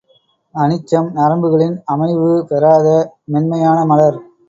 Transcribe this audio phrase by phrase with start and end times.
[0.55, 2.87] அனிச்சம் நரம்புகளின் அமைவு பெறாத
[3.31, 4.19] மென்மையான மலர்.